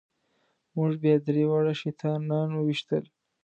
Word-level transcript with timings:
موږ 0.75 0.91
بیا 1.03 1.15
درې 1.27 1.43
واړه 1.49 1.73
شیطانان 1.81 2.49
وويشتل. 2.53 3.03